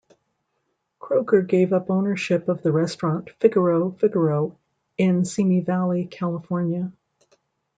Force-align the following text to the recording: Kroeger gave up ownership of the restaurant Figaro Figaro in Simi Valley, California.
Kroeger 0.99 1.47
gave 1.47 1.71
up 1.73 1.91
ownership 1.91 2.49
of 2.49 2.63
the 2.63 2.71
restaurant 2.71 3.29
Figaro 3.39 3.91
Figaro 3.91 4.57
in 4.97 5.25
Simi 5.25 5.59
Valley, 5.59 6.07
California. 6.09 6.91